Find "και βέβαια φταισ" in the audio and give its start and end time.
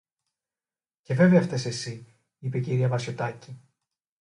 1.01-1.65